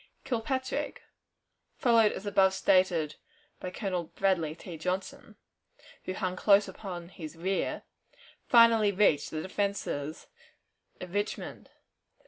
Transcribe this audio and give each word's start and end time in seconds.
Kilpatrick, 0.25 1.03
followed 1.75 2.11
as 2.11 2.25
above 2.25 2.55
stated 2.55 3.17
by 3.59 3.69
Colonel 3.69 4.05
Bradley 4.05 4.55
T. 4.55 4.75
Johnson, 4.75 5.35
who 6.05 6.15
hung 6.15 6.35
close 6.35 6.67
upon 6.67 7.09
his 7.09 7.35
rear, 7.35 7.83
finally 8.47 8.91
reached 8.91 9.29
the 9.29 9.43
defenses 9.43 10.25
of 10.99 11.13
Richmond. 11.13 11.69